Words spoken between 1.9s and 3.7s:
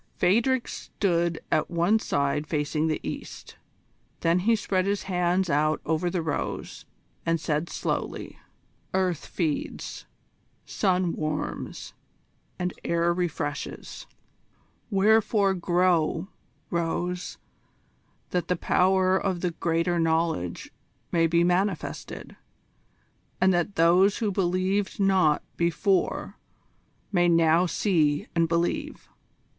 side facing the east.